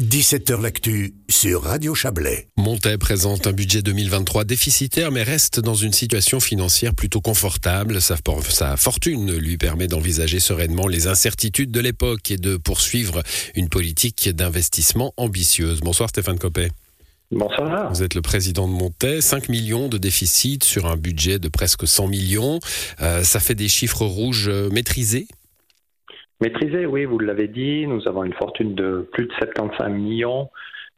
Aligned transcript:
17h 0.00 0.62
L'actu 0.62 1.12
sur 1.28 1.64
Radio 1.64 1.94
Chablais. 1.94 2.48
Montet 2.56 2.96
présente 2.96 3.46
un 3.46 3.52
budget 3.52 3.82
2023 3.82 4.44
déficitaire 4.44 5.12
mais 5.12 5.22
reste 5.22 5.60
dans 5.60 5.74
une 5.74 5.92
situation 5.92 6.40
financière 6.40 6.94
plutôt 6.94 7.20
confortable. 7.20 8.00
Sa, 8.00 8.16
sa 8.48 8.78
fortune 8.78 9.36
lui 9.36 9.58
permet 9.58 9.88
d'envisager 9.88 10.40
sereinement 10.40 10.86
les 10.86 11.06
incertitudes 11.06 11.70
de 11.70 11.80
l'époque 11.80 12.30
et 12.30 12.38
de 12.38 12.56
poursuivre 12.56 13.22
une 13.54 13.68
politique 13.68 14.30
d'investissement 14.30 15.12
ambitieuse. 15.18 15.80
Bonsoir 15.80 16.08
Stéphane 16.08 16.38
Copé. 16.38 16.70
Bonsoir. 17.30 17.92
Vous 17.92 18.02
êtes 18.02 18.14
le 18.14 18.22
président 18.22 18.66
de 18.66 18.72
Montet. 18.72 19.20
5 19.20 19.50
millions 19.50 19.88
de 19.88 19.98
déficit 19.98 20.64
sur 20.64 20.86
un 20.86 20.96
budget 20.96 21.38
de 21.38 21.48
presque 21.48 21.86
100 21.86 22.08
millions. 22.08 22.58
Euh, 23.02 23.22
ça 23.22 23.38
fait 23.38 23.54
des 23.54 23.68
chiffres 23.68 24.06
rouges 24.06 24.48
euh, 24.48 24.70
maîtrisés? 24.70 25.28
Maîtrisé, 26.40 26.86
oui, 26.86 27.04
vous 27.04 27.18
l'avez 27.18 27.48
dit, 27.48 27.86
nous 27.86 28.08
avons 28.08 28.24
une 28.24 28.32
fortune 28.32 28.74
de 28.74 29.06
plus 29.12 29.26
de 29.26 29.32
75 29.34 29.90
millions. 29.90 30.48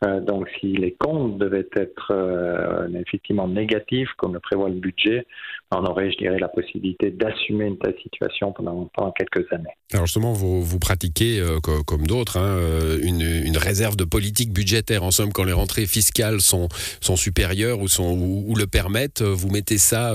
Euh, 0.05 0.21
donc, 0.21 0.49
si 0.59 0.73
les 0.73 0.93
comptes 0.99 1.39
devaient 1.39 1.69
être 1.77 2.11
euh, 2.11 2.89
effectivement 3.07 3.47
négatifs, 3.47 4.09
comme 4.17 4.35
le 4.35 4.41
prévoit 4.41 4.69
le 4.69 4.77
budget, 4.77 5.27
on 5.71 5.85
aurait, 5.85 6.11
je 6.11 6.19
dirais, 6.19 6.39
la 6.39 6.49
possibilité 6.49 7.11
d'assumer 7.11 7.67
une 7.67 7.79
telle 7.79 7.95
situation 8.03 8.53
pendant, 8.53 8.91
pendant, 8.95 9.13
quelques 9.13 9.51
années. 9.53 9.71
Alors 9.93 10.07
justement, 10.07 10.33
vous, 10.33 10.79
pratiquez, 10.79 11.41
euh, 11.41 11.61
comme, 11.61 12.07
d'autres, 12.07 12.39
hein, 12.39 12.59
une, 13.03 13.57
réserve 13.57 13.97
de 13.97 14.05
politique 14.05 14.53
budgétaire. 14.53 15.05
En 15.05 15.11
somme, 15.11 15.33
quand 15.33 15.45
les 15.45 15.53
rentrées 15.53 15.87
fiscales 15.87 16.41
sont, 16.41 16.69
supérieures 17.17 17.79
ou, 17.81 18.55
le 18.57 18.67
permettent, 18.67 19.23
vous 19.23 19.51
mettez 19.51 19.79
ça 19.79 20.15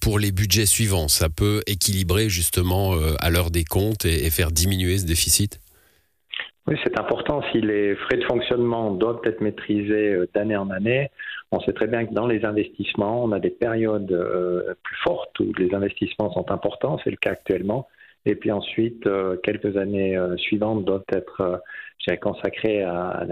pour 0.00 0.18
les 0.18 0.32
budgets 0.32 0.66
suivants. 0.66 1.08
Ça 1.08 1.28
peut 1.28 1.62
équilibrer 1.66 2.28
justement 2.28 2.94
à 3.20 3.30
l'heure 3.30 3.50
des 3.50 3.64
comptes 3.64 4.04
et 4.04 4.30
faire 4.30 4.50
diminuer 4.50 4.98
ce 4.98 5.04
déficit? 5.04 5.60
Oui, 6.66 6.76
c'est 6.82 6.98
important. 6.98 7.42
Si 7.52 7.60
les 7.60 7.94
frais 7.94 8.16
de 8.16 8.24
fonctionnement 8.24 8.90
doivent 8.90 9.20
être 9.24 9.40
maîtrisés 9.40 10.14
euh, 10.14 10.28
d'année 10.34 10.56
en 10.56 10.70
année, 10.70 11.10
on 11.52 11.60
sait 11.60 11.72
très 11.72 11.86
bien 11.86 12.06
que 12.06 12.12
dans 12.12 12.26
les 12.26 12.44
investissements, 12.44 13.22
on 13.22 13.30
a 13.30 13.38
des 13.38 13.50
périodes 13.50 14.10
euh, 14.10 14.74
plus 14.82 14.96
fortes 15.04 15.38
où 15.38 15.52
les 15.58 15.72
investissements 15.74 16.32
sont 16.32 16.50
importants. 16.50 16.98
C'est 17.04 17.10
le 17.10 17.16
cas 17.16 17.30
actuellement. 17.30 17.86
Et 18.24 18.34
puis 18.34 18.50
ensuite, 18.50 19.06
euh, 19.06 19.36
quelques 19.44 19.76
années 19.76 20.18
suivantes 20.38 20.84
doivent 20.84 21.04
être 21.12 21.62
consacrées 22.20 22.82
à, 22.82 23.26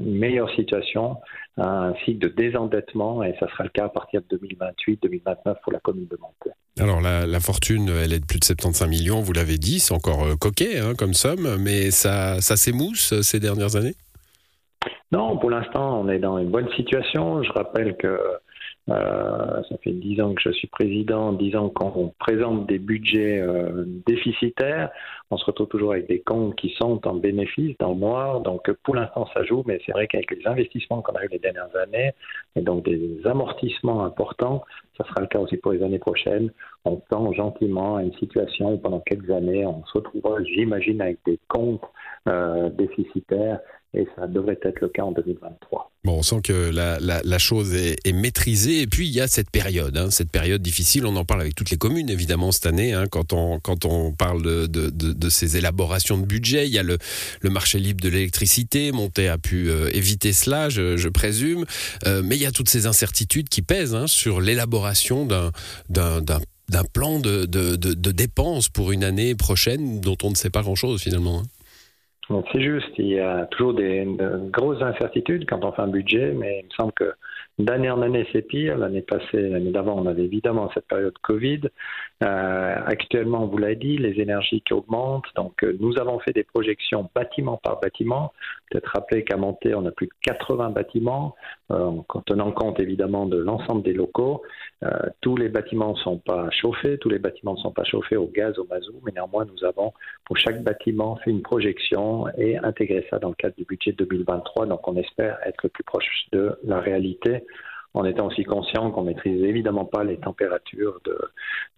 une 0.00 0.18
meilleure 0.18 0.50
situation, 0.50 1.18
à 1.56 1.86
un 1.86 1.94
cycle 2.04 2.18
de 2.18 2.28
désendettement, 2.28 3.22
et 3.22 3.34
ça 3.38 3.48
sera 3.48 3.64
le 3.64 3.70
cas 3.70 3.84
à 3.84 3.88
partir 3.88 4.20
de 4.28 4.36
2028-2029 4.36 5.60
pour 5.62 5.72
la 5.72 5.78
commune 5.78 6.08
de 6.08 6.18
Monté. 6.20 6.50
Alors 6.78 7.00
la, 7.00 7.40
fortune, 7.40 7.88
elle 7.88 8.12
est 8.12 8.20
de 8.20 8.26
plus 8.26 8.38
de 8.38 8.44
75 8.44 8.86
millions, 8.88 9.20
vous 9.22 9.32
l'avez 9.32 9.56
dit, 9.56 9.80
c'est 9.80 9.94
encore 9.94 10.24
euh, 10.24 10.36
coquet 10.36 10.78
hein, 10.78 10.92
comme 10.96 11.14
somme, 11.14 11.56
mais 11.58 11.90
ça, 11.90 12.42
ça 12.42 12.56
s'émousse 12.56 13.14
euh, 13.14 13.22
ces 13.22 13.40
dernières 13.40 13.76
années? 13.76 13.94
Non, 15.10 15.38
pour 15.38 15.48
l'instant, 15.48 15.98
on 16.00 16.08
est 16.10 16.18
dans 16.18 16.36
une 16.36 16.50
bonne 16.50 16.68
situation. 16.76 17.42
Je 17.42 17.50
rappelle 17.52 17.96
que 17.96 18.20
euh, 18.88 19.62
ça 19.68 19.76
fait 19.82 19.92
dix 19.92 20.20
ans 20.20 20.32
que 20.34 20.42
je 20.42 20.50
suis 20.50 20.68
président, 20.68 21.32
dix 21.32 21.56
ans 21.56 21.70
qu'on 21.70 22.14
présente 22.20 22.66
des 22.66 22.78
budgets 22.78 23.40
euh, 23.40 23.84
déficitaires, 24.06 24.90
on 25.30 25.36
se 25.36 25.44
retrouve 25.44 25.66
toujours 25.66 25.92
avec 25.92 26.06
des 26.06 26.20
comptes 26.20 26.54
qui 26.54 26.70
sont 26.78 27.06
en 27.06 27.14
bénéfice, 27.14 27.76
dans 27.78 27.94
le 27.94 27.96
noir. 27.96 28.40
Donc 28.42 28.70
pour 28.84 28.94
l'instant, 28.94 29.26
ça 29.34 29.42
joue, 29.42 29.64
mais 29.66 29.80
c'est 29.84 29.92
vrai 29.92 30.06
qu'avec 30.06 30.30
les 30.30 30.46
investissements 30.46 31.02
qu'on 31.02 31.14
a 31.14 31.24
eu 31.24 31.28
les 31.28 31.40
dernières 31.40 31.74
années, 31.76 32.12
et 32.54 32.60
donc 32.60 32.84
des 32.84 33.20
amortissements 33.24 34.04
importants, 34.04 34.62
ça 34.96 35.04
sera 35.04 35.20
le 35.20 35.26
cas 35.26 35.40
aussi 35.40 35.56
pour 35.56 35.72
les 35.72 35.82
années 35.82 35.98
prochaines. 35.98 36.52
On 36.84 36.96
tend 37.10 37.32
gentiment 37.32 37.96
à 37.96 38.02
une 38.02 38.14
situation 38.14 38.74
où 38.74 38.78
pendant 38.78 39.00
quelques 39.00 39.30
années, 39.30 39.66
on 39.66 39.84
se 39.86 39.98
retrouvera, 39.98 40.42
j'imagine, 40.44 41.00
avec 41.00 41.18
des 41.26 41.40
comptes 41.48 41.82
euh, 42.28 42.70
déficitaires 42.70 43.60
et 43.96 44.06
ça 44.16 44.26
devrait 44.26 44.58
être 44.62 44.80
le 44.80 44.88
cas 44.88 45.02
en 45.02 45.12
2023. 45.12 45.90
Bon, 46.04 46.18
on 46.18 46.22
sent 46.22 46.40
que 46.44 46.70
la, 46.70 47.38
chose 47.38 47.74
est, 47.74 48.12
maîtrisée 48.12 48.82
et 48.82 48.86
puis 48.86 49.06
il 49.06 49.12
y 49.12 49.20
a 49.20 49.26
cette 49.26 49.50
période, 49.50 49.96
hein, 49.96 50.10
cette 50.10 50.30
période 50.30 50.60
difficile. 50.60 51.06
On 51.06 51.16
en 51.16 51.24
parle 51.24 51.40
avec 51.40 51.54
toutes 51.54 51.70
les 51.70 51.78
communes 51.78 52.10
évidemment 52.10 52.52
cette 52.52 52.66
année 52.66 52.92
hein, 52.92 53.06
quand 53.10 53.32
on 53.32 53.58
quand 53.58 53.84
on 53.84 54.12
parle 54.12 54.42
de, 54.42 54.66
de, 54.66 55.28
ces 55.28 55.56
élaborations 55.56 56.18
de 56.18 56.26
budget. 56.26 56.66
Il 56.66 56.74
y 56.74 56.78
a 56.78 56.82
le, 56.82 56.98
marché 57.44 57.78
libre 57.78 58.02
de 58.02 58.08
l'électricité. 58.08 58.92
Monté 58.92 59.28
a 59.28 59.38
pu 59.38 59.70
euh, 59.70 59.88
éviter 59.94 60.32
cela, 60.32 60.68
je, 60.68 61.08
présume, 61.08 61.64
euh, 62.06 62.22
mais 62.22 62.36
il 62.36 62.42
y 62.42 62.46
a 62.46 62.52
toutes 62.52 62.68
ces 62.68 62.86
incertitudes 62.86 63.48
qui 63.48 63.62
pèsent 63.62 63.94
hein, 63.94 64.06
sur 64.06 64.40
l'élaboration 64.40 65.26
d'un 65.26 65.50
d'un 66.68 66.82
plan 66.82 67.20
de, 67.20 67.46
de, 67.46 67.76
de, 67.76 68.10
dépenses 68.10 68.68
pour 68.68 68.90
une 68.90 69.04
année 69.04 69.36
prochaine 69.36 70.00
dont 70.00 70.16
on 70.24 70.30
ne 70.30 70.34
sait 70.34 70.50
pas 70.50 70.62
grand-chose 70.62 71.00
finalement. 71.00 71.44
C'est 72.28 72.60
juste, 72.60 72.90
il 72.98 73.06
y 73.06 73.20
a 73.20 73.46
toujours 73.46 73.74
des, 73.74 74.04
grosses 74.52 74.82
incertitudes 74.82 75.48
quand 75.48 75.64
on 75.64 75.70
fait 75.70 75.82
un 75.82 75.88
budget, 75.88 76.32
mais 76.32 76.60
il 76.60 76.66
me 76.66 76.70
semble 76.70 76.92
que 76.92 77.12
d'année 77.58 77.90
en 77.90 78.02
année 78.02 78.26
c'est 78.32 78.42
pire. 78.42 78.76
L'année 78.78 79.02
passée, 79.02 79.48
l'année 79.48 79.70
d'avant, 79.70 79.96
on 79.96 80.06
avait 80.06 80.24
évidemment 80.24 80.68
cette 80.74 80.88
période 80.88 81.16
Covid. 81.22 81.60
Euh, 82.22 82.74
actuellement, 82.86 83.46
vous 83.46 83.58
l'avez 83.58 83.76
dit, 83.76 83.98
les 83.98 84.20
énergies 84.20 84.62
qui 84.62 84.72
augmentent. 84.72 85.26
Donc, 85.34 85.62
euh, 85.62 85.76
nous 85.80 85.98
avons 85.98 86.18
fait 86.20 86.32
des 86.32 86.44
projections 86.44 87.10
bâtiment 87.14 87.58
par 87.62 87.78
bâtiment. 87.78 88.32
Peut-être 88.70 88.86
rappeler 88.86 89.22
qu'à 89.22 89.36
Monter, 89.36 89.74
on 89.74 89.84
a 89.84 89.90
plus 89.90 90.06
de 90.06 90.12
80 90.22 90.70
bâtiments, 90.70 91.34
euh, 91.70 91.90
en 92.08 92.20
tenant 92.22 92.52
compte 92.52 92.80
évidemment 92.80 93.26
de 93.26 93.36
l'ensemble 93.36 93.82
des 93.82 93.92
locaux. 93.92 94.42
Tous 95.20 95.36
les 95.36 95.48
bâtiments 95.48 95.92
ne 95.92 95.98
sont 95.98 96.18
pas 96.18 96.50
chauffés, 96.50 96.98
tous 96.98 97.08
les 97.08 97.18
bâtiments 97.18 97.54
ne 97.54 97.58
sont 97.58 97.72
pas 97.72 97.84
chauffés 97.84 98.16
au 98.16 98.26
gaz, 98.26 98.58
au 98.58 98.66
mazout, 98.66 99.00
mais 99.04 99.12
néanmoins, 99.12 99.44
nous 99.44 99.64
avons 99.64 99.92
pour 100.24 100.36
chaque 100.36 100.62
bâtiment 100.62 101.16
fait 101.16 101.30
une 101.30 101.42
projection 101.42 102.28
et 102.36 102.56
intégré 102.58 103.06
ça 103.10 103.18
dans 103.18 103.30
le 103.30 103.34
cadre 103.34 103.56
du 103.56 103.64
budget 103.64 103.92
2023. 103.92 104.66
Donc, 104.66 104.86
on 104.86 104.96
espère 104.96 105.38
être 105.44 105.60
le 105.64 105.70
plus 105.70 105.84
proche 105.84 106.26
de 106.32 106.58
la 106.64 106.80
réalité 106.80 107.42
en 107.96 108.04
étant 108.04 108.26
aussi 108.26 108.44
conscient 108.44 108.90
qu'on 108.90 109.02
maîtrise 109.02 109.42
évidemment 109.42 109.86
pas 109.86 110.04
les 110.04 110.18
températures 110.18 111.00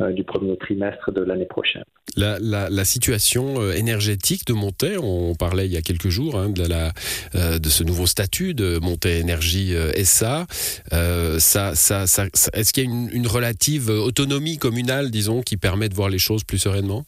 euh, 0.01 0.13
du 0.13 0.25
premier 0.25 0.57
trimestre 0.57 1.13
de 1.13 1.23
l'année 1.23 1.47
prochaine. 1.47 1.85
La, 2.17 2.85
situation 2.85 3.61
euh, 3.61 3.73
énergétique 3.73 4.45
de 4.45 4.53
Montet, 4.53 4.97
on 5.01 5.37
parlait 5.37 5.67
il 5.67 5.73
y 5.73 5.77
a 5.77 5.83
quelques 5.83 6.09
jours 6.09 6.37
hein, 6.37 6.53
euh, 7.35 7.59
de 7.59 7.69
ce 7.69 7.85
nouveau 7.85 8.07
statut 8.07 8.53
de 8.53 8.81
Montet 8.81 9.21
Énergie 9.21 9.73
SA. 10.05 10.47
Est-ce 10.91 12.73
qu'il 12.73 12.85
y 12.85 12.87
a 12.87 12.91
une 12.91 13.27
relative 13.29 13.89
autonomie 13.89 14.59
communale, 14.59 15.13
disons, 15.13 15.43
qui 15.43 15.57
permet 15.57 15.89
de 15.89 15.95
voir 15.95 16.09
les 16.09 16.19
choses 16.19 16.43
plus 16.43 16.59
sereinement? 16.59 17.05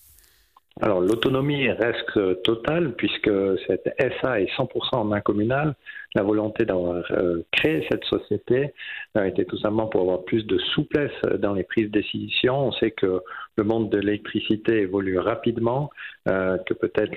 Alors 0.83 1.01
l'autonomie 1.01 1.71
reste 1.71 2.43
totale 2.43 2.95
puisque 2.95 3.31
cette 3.67 3.95
SA 4.21 4.41
est 4.41 4.51
100% 4.57 4.69
en 4.97 5.05
main 5.05 5.21
communale. 5.21 5.75
La 6.15 6.23
volonté 6.23 6.65
d'avoir 6.65 7.05
euh, 7.13 7.45
créé 7.53 7.87
cette 7.89 8.05
société 8.05 8.73
a 9.15 9.29
été 9.29 9.45
tout 9.45 9.59
simplement 9.59 9.87
pour 9.87 10.01
avoir 10.01 10.25
plus 10.25 10.45
de 10.45 10.59
souplesse 10.59 11.13
dans 11.39 11.53
les 11.53 11.63
prises 11.63 11.91
de 11.91 12.01
décision. 12.01 12.67
On 12.67 12.73
sait 12.73 12.91
que 12.91 13.23
le 13.57 13.65
monde 13.65 13.91
de 13.91 13.99
l'électricité 13.99 14.81
évolue 14.81 15.19
rapidement, 15.19 15.91
euh, 16.29 16.59
que 16.67 16.75
peut-être 16.75 17.17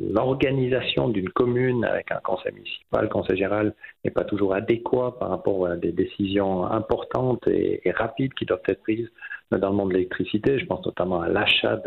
l'organisation 0.00 1.08
d'une 1.08 1.28
commune 1.28 1.84
avec 1.84 2.10
un 2.10 2.20
conseil 2.20 2.52
municipal, 2.54 3.08
conseil 3.10 3.36
général 3.36 3.74
n'est 4.04 4.10
pas 4.10 4.24
toujours 4.24 4.54
adéquat 4.54 5.16
par 5.18 5.28
rapport 5.28 5.66
à 5.66 5.76
des 5.76 5.92
décisions 5.92 6.64
importantes 6.64 7.46
et 7.48 7.82
rapides 7.90 8.32
qui 8.32 8.46
doivent 8.46 8.62
être 8.68 8.82
prises 8.82 9.10
dans 9.50 9.70
le 9.70 9.76
monde 9.76 9.88
de 9.90 9.94
l'électricité. 9.94 10.58
Je 10.58 10.66
pense 10.66 10.84
notamment 10.84 11.20
à 11.20 11.28
l'achat 11.28 11.80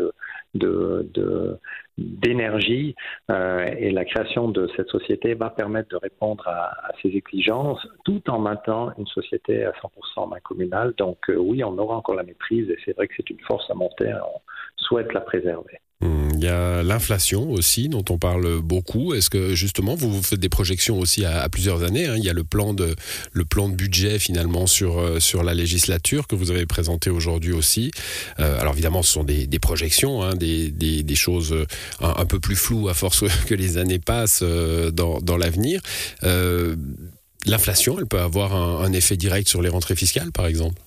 d'énergie 1.98 2.94
euh, 3.30 3.66
et 3.78 3.90
la 3.90 4.04
création 4.04 4.48
de 4.48 4.68
cette 4.76 4.88
société 4.88 5.34
va 5.34 5.50
permettre 5.50 5.88
de 5.90 5.96
répondre 5.96 6.46
à, 6.48 6.92
ces 7.02 7.08
exigences 7.08 7.86
tout 8.04 8.22
en 8.30 8.38
maintenant 8.38 8.92
une 8.98 9.06
société 9.06 9.64
à 9.64 9.72
100% 9.72 10.30
main 10.30 10.40
communale. 10.40 10.94
Donc 10.96 11.18
euh, 11.28 11.36
oui, 11.36 11.62
on 11.64 11.76
aura 11.78 11.96
encore 11.96 12.14
la 12.14 12.22
maîtrise 12.22 12.68
et 12.70 12.78
c'est 12.84 12.96
vrai 12.96 13.08
que 13.08 13.14
c'est 13.16 13.30
une 13.30 13.40
force 13.40 13.70
à 13.70 13.74
monter. 13.74 14.12
On 14.14 14.40
souhaite 14.76 15.12
la 15.12 15.20
préserver. 15.20 15.80
Il 16.40 16.46
y 16.46 16.48
a 16.48 16.82
l'inflation 16.82 17.50
aussi 17.50 17.90
dont 17.90 18.04
on 18.08 18.16
parle 18.16 18.62
beaucoup. 18.62 19.12
Est-ce 19.12 19.28
que 19.28 19.54
justement 19.54 19.94
vous, 19.94 20.22
faites 20.22 20.40
des 20.40 20.48
projections 20.48 20.98
aussi 20.98 21.26
à, 21.26 21.46
plusieurs 21.50 21.82
années 21.82 22.06
hein? 22.06 22.14
Il 22.16 22.24
y 22.24 22.30
a 22.30 22.32
le 22.32 22.44
plan 22.44 22.72
de 22.72 22.96
budget 23.74 24.18
finalement 24.18 24.66
sur 24.66 24.98
euh, 24.98 25.20
sur 25.20 25.42
la 25.42 25.52
législature 25.52 26.26
que 26.26 26.34
vous 26.34 26.50
avez 26.50 26.64
présenté 26.64 27.10
aujourd'hui 27.10 27.52
aussi. 27.52 27.90
Euh, 28.38 28.58
alors 28.58 28.72
évidemment, 28.72 29.02
ce 29.02 29.12
sont 29.12 29.24
des, 29.24 29.46
projections, 29.58 30.22
hein, 30.22 30.34
des, 30.34 31.14
choses 31.14 31.54
un, 32.00 32.14
un, 32.16 32.24
peu 32.24 32.40
plus 32.40 32.56
floues 32.56 32.88
à 32.88 32.94
force 32.94 33.24
que 33.46 33.54
les 33.54 33.76
années 33.76 33.98
passent 33.98 34.40
euh, 34.42 34.90
dans, 34.90 35.36
l'avenir. 35.36 35.80
Euh, 36.24 36.76
l'inflation, 37.46 37.98
elle 37.98 38.06
peut 38.06 38.20
avoir 38.20 38.54
un 38.54 38.92
effet 38.92 39.16
direct 39.16 39.48
sur 39.48 39.62
les 39.62 39.68
rentrées 39.68 39.96
fiscales, 39.96 40.32
par 40.32 40.46
exemple? 40.46 40.80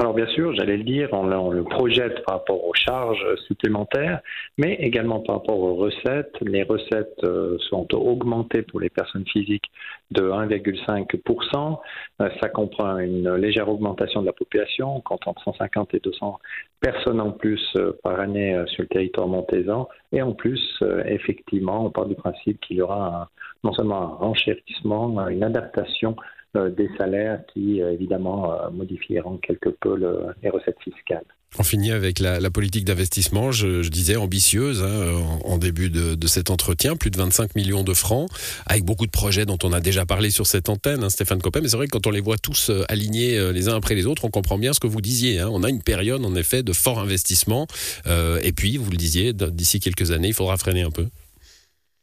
Alors 0.00 0.14
bien 0.14 0.26
sûr, 0.28 0.54
j'allais 0.54 0.78
le 0.78 0.84
dire, 0.84 1.10
on, 1.12 1.50
le 1.50 1.62
projette 1.62 2.24
par 2.24 2.36
rapport 2.36 2.64
aux 2.66 2.72
charges 2.72 3.22
supplémentaires, 3.46 4.22
mais 4.56 4.76
également 4.76 5.20
par 5.20 5.36
rapport 5.36 5.60
aux 5.60 5.74
recettes. 5.74 6.34
Les 6.40 6.62
recettes 6.62 7.22
euh, 7.22 7.58
sont 7.68 7.86
augmentées 7.94 8.62
pour 8.62 8.80
les 8.80 8.88
personnes 8.88 9.26
physiques 9.26 9.70
de 10.10 10.22
1,5%. 10.22 11.80
Euh, 12.22 12.30
ça 12.40 12.48
comprend 12.48 12.96
une 12.96 13.34
légère 13.34 13.68
augmentation 13.68 14.22
de 14.22 14.26
la 14.26 14.32
population, 14.32 15.02
entre 15.04 15.34
150 15.44 15.92
et 15.92 16.00
200 16.00 16.38
personnes 16.80 17.20
en 17.20 17.32
plus 17.32 17.60
euh, 17.76 17.92
par 18.02 18.20
année 18.20 18.58
sur 18.68 18.84
le 18.84 18.88
territoire 18.88 19.28
montaisan. 19.28 19.86
Et 20.12 20.22
en 20.22 20.32
plus, 20.32 20.82
effectivement, 21.04 21.84
on 21.84 21.90
part 21.90 22.06
du 22.06 22.14
principe 22.14 22.58
qu'il 22.62 22.78
y 22.78 22.82
aura 22.82 23.28
non 23.62 23.74
seulement 23.74 24.00
un 24.00 24.14
renchérissement, 24.16 25.28
une 25.28 25.44
adaptation 25.44 26.16
des 26.54 26.90
salaires 26.98 27.40
qui, 27.52 27.80
évidemment, 27.80 28.70
modifieront 28.72 29.38
quelque 29.38 29.68
peu 29.68 29.96
les 30.42 30.50
recettes 30.50 30.80
fiscales. 30.82 31.24
On 31.58 31.64
finit 31.64 31.90
avec 31.90 32.20
la, 32.20 32.48
politique 32.50 32.84
d'investissement, 32.84 33.50
je, 33.50 33.88
disais 33.88 34.14
ambitieuse 34.14 34.84
hein, 34.84 35.20
en, 35.44 35.58
début 35.58 35.90
de, 35.90 36.26
cet 36.28 36.48
entretien, 36.48 36.94
plus 36.94 37.10
de 37.10 37.16
25 37.16 37.56
millions 37.56 37.82
de 37.82 37.92
francs, 37.92 38.30
avec 38.66 38.84
beaucoup 38.84 39.06
de 39.06 39.10
projets 39.10 39.46
dont 39.46 39.58
on 39.64 39.72
a 39.72 39.80
déjà 39.80 40.06
parlé 40.06 40.30
sur 40.30 40.46
cette 40.46 40.68
antenne, 40.68 41.02
hein, 41.02 41.10
Stéphane 41.10 41.42
Copé, 41.42 41.60
mais 41.60 41.68
c'est 41.68 41.76
vrai 41.76 41.86
que 41.86 41.90
quand 41.90 42.06
on 42.06 42.12
les 42.12 42.20
voit 42.20 42.38
tous 42.38 42.70
euh, 42.70 42.84
alignés 42.88 43.36
euh, 43.36 43.50
les 43.50 43.68
uns 43.68 43.74
après 43.74 43.96
les 43.96 44.06
autres, 44.06 44.24
on 44.24 44.30
comprend 44.30 44.58
bien 44.58 44.72
ce 44.72 44.78
que 44.78 44.86
vous 44.86 45.00
disiez. 45.00 45.40
Hein. 45.40 45.48
On 45.50 45.64
a 45.64 45.70
une 45.70 45.82
période 45.82 46.24
en 46.24 46.36
effet 46.36 46.62
de 46.62 46.72
fort 46.72 47.00
investissement, 47.00 47.66
euh, 48.06 48.38
et 48.44 48.52
puis 48.52 48.76
vous 48.76 48.90
le 48.90 48.96
disiez, 48.96 49.32
d'ici 49.32 49.80
quelques 49.80 50.12
années, 50.12 50.28
il 50.28 50.34
faudra 50.34 50.56
freiner 50.56 50.82
un 50.82 50.92
peu. 50.92 51.06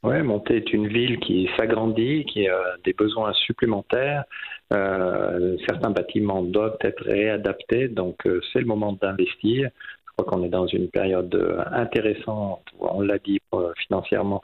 Oui, 0.04 0.22
Monté 0.22 0.58
est 0.58 0.74
une 0.74 0.88
ville 0.88 1.20
qui 1.20 1.50
s'agrandit, 1.58 2.24
qui 2.26 2.48
a 2.48 2.78
des 2.86 2.94
besoins 2.94 3.34
supplémentaires. 3.34 4.26
Euh, 4.72 5.58
certains 5.68 5.90
bâtiments 5.90 6.44
doivent 6.44 6.78
être 6.82 7.04
réadaptés, 7.04 7.88
donc 7.88 8.26
euh, 8.28 8.40
c'est 8.54 8.60
le 8.60 8.66
moment 8.66 8.94
d'investir. 8.94 9.70
Je 10.06 10.24
crois 10.24 10.26
qu'on 10.26 10.44
est 10.44 10.50
dans 10.50 10.68
une 10.68 10.90
période 10.90 11.34
euh, 11.34 11.64
intéressante, 11.72 12.62
on 12.80 13.02
l'a 13.02 13.18
dit 13.18 13.40
financièrement 13.88 14.42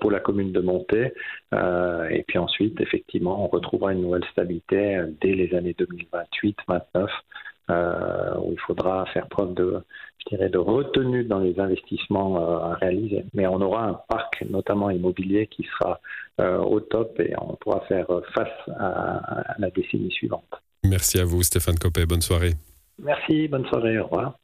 pour 0.00 0.10
la 0.10 0.20
commune 0.20 0.52
de 0.52 0.60
Monté. 0.60 1.12
et 1.52 2.24
puis 2.26 2.38
ensuite, 2.38 2.80
effectivement, 2.80 3.44
on 3.44 3.48
retrouvera 3.48 3.92
une 3.92 4.02
nouvelle 4.02 4.24
stabilité 4.32 5.00
dès 5.20 5.34
les 5.34 5.54
années 5.54 5.76
2028-29 5.78 7.08
euh, 7.68 8.34
où 8.38 8.52
il 8.52 8.60
faudra 8.60 9.06
faire 9.06 9.26
preuve 9.26 9.54
de, 9.54 9.82
je 10.26 10.36
dirais, 10.36 10.48
de 10.48 10.58
retenue 10.58 11.24
dans 11.24 11.38
les 11.38 11.58
investissements 11.58 12.36
euh, 12.36 12.58
à 12.58 12.74
réaliser. 12.74 13.24
Mais 13.34 13.46
on 13.46 13.60
aura 13.60 13.84
un 13.84 14.00
parc, 14.08 14.44
notamment 14.50 14.90
immobilier, 14.90 15.46
qui 15.46 15.64
sera 15.64 16.00
euh, 16.40 16.58
au 16.58 16.80
top 16.80 17.18
et 17.20 17.34
on 17.40 17.54
pourra 17.56 17.80
faire 17.88 18.06
face 18.34 18.48
à, 18.78 19.52
à 19.52 19.54
la 19.58 19.70
décennie 19.70 20.10
suivante. 20.10 20.44
Merci 20.84 21.18
à 21.18 21.24
vous, 21.24 21.42
Stéphane 21.42 21.78
Copé. 21.78 22.06
Bonne 22.06 22.22
soirée. 22.22 22.52
Merci, 22.98 23.48
bonne 23.48 23.66
soirée. 23.66 23.98
Au 23.98 24.04
revoir. 24.04 24.38